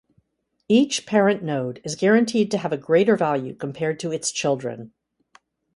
Each 0.67 1.05
parent 1.05 1.43
node 1.43 1.79
is 1.83 1.95
guaranteed 1.95 2.49
to 2.49 2.57
have 2.57 2.73
a 2.73 2.75
greater 2.77 3.15
value 3.15 3.53
compared 3.53 3.99
to 3.99 4.11
its 4.11 4.31
children. 4.31 4.93